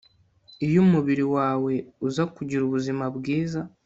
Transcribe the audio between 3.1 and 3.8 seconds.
bwiza